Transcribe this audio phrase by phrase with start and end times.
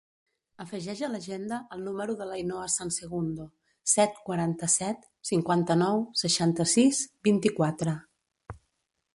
[0.63, 3.45] Afegeix a l'agenda el número de l'Ainhoa San Segundo:
[3.93, 7.99] set, quaranta-set, cinquanta-nou, seixanta-sis, vint-i-quatre.